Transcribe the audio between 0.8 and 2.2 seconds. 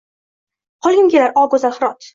Qolgim kelar, o, go’zal Hirot.